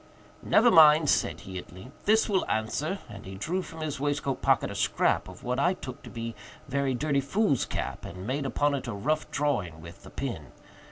[0.41, 4.41] "Never mind," said he at length, "this will answer;" and he drew from his waistcoat
[4.41, 6.33] pocket a scrap of what I took to be
[6.67, 10.53] very dirty foolscap, and made upon it a rough drawing with the pen.